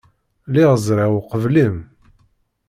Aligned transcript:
Lliɣ 0.47 0.71
ẓriɣ 0.87 1.11
uqbel-im. 1.19 1.75